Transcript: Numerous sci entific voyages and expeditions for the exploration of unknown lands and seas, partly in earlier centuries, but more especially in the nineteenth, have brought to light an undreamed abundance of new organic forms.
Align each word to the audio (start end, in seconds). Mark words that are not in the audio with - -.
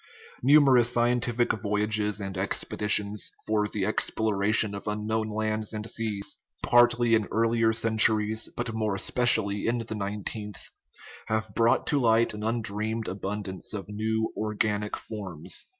Numerous 0.41 0.87
sci 0.89 1.13
entific 1.13 1.61
voyages 1.61 2.19
and 2.19 2.35
expeditions 2.35 3.29
for 3.45 3.67
the 3.67 3.85
exploration 3.85 4.73
of 4.73 4.87
unknown 4.87 5.29
lands 5.29 5.73
and 5.73 5.87
seas, 5.87 6.37
partly 6.63 7.13
in 7.13 7.27
earlier 7.27 7.71
centuries, 7.71 8.49
but 8.57 8.73
more 8.73 8.95
especially 8.95 9.67
in 9.67 9.77
the 9.77 9.93
nineteenth, 9.93 10.71
have 11.27 11.53
brought 11.53 11.85
to 11.85 11.99
light 11.99 12.33
an 12.33 12.41
undreamed 12.43 13.07
abundance 13.07 13.75
of 13.75 13.89
new 13.89 14.33
organic 14.35 14.97
forms. 14.97 15.67